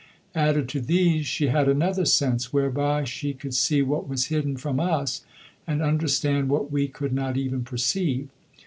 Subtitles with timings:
[0.33, 4.79] Added to these, she had another sense, whereby she could see what was hidden from
[4.79, 5.23] us
[5.67, 8.27] and understand what we could not even perceive.